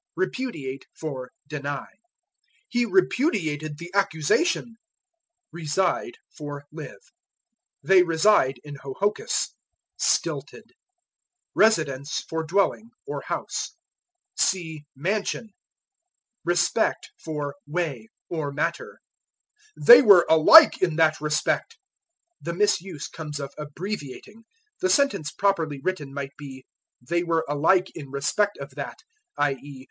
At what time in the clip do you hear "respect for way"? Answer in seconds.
16.43-18.07